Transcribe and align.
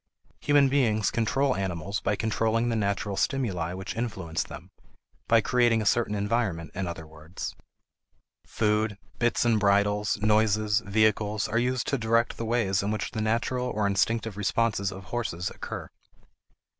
Human 0.39 0.67
beings 0.67 1.11
control 1.11 1.55
animals 1.55 1.99
by 1.99 2.15
controlling 2.15 2.69
the 2.69 2.75
natural 2.75 3.15
stimuli 3.15 3.73
which 3.73 3.95
influence 3.95 4.41
them; 4.41 4.71
by 5.27 5.41
creating 5.41 5.79
a 5.79 5.85
certain 5.85 6.15
environment 6.15 6.71
in 6.73 6.87
other 6.87 7.05
words. 7.05 7.53
Food, 8.47 8.97
bits 9.19 9.45
and 9.45 9.59
bridles, 9.59 10.19
noises, 10.19 10.79
vehicles, 10.79 11.47
are 11.47 11.59
used 11.59 11.85
to 11.89 11.99
direct 11.99 12.37
the 12.37 12.45
ways 12.45 12.81
in 12.81 12.89
which 12.89 13.11
the 13.11 13.21
natural 13.21 13.67
or 13.67 13.85
instinctive 13.85 14.37
responses 14.37 14.91
of 14.91 15.03
horses 15.03 15.51
occur. 15.51 15.87